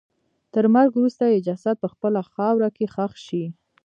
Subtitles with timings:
[0.53, 3.43] تر مرګ وروسته یې جسد په خپله خاوره کې ښخ شي.